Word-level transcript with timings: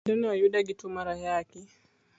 Kendo 0.05 0.15
ne 0.21 0.27
oyude 0.33 0.59
gi 0.67 0.73
tuo 0.79 0.89
mar 0.95 1.07
Ayaki. 1.13 1.61